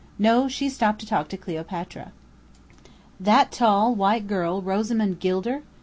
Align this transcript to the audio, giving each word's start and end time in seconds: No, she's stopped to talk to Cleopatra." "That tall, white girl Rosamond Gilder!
No, 0.17 0.47
she's 0.47 0.73
stopped 0.73 0.97
to 1.01 1.05
talk 1.05 1.27
to 1.27 1.37
Cleopatra." 1.37 2.11
"That 3.19 3.51
tall, 3.51 3.93
white 3.93 4.25
girl 4.25 4.59
Rosamond 4.59 5.19
Gilder! 5.19 5.61